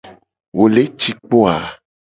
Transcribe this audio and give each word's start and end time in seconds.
Wo 0.57 0.65
le 0.73 0.83
ci 0.99 1.11
kpo 1.19 1.37
a? 1.53 1.57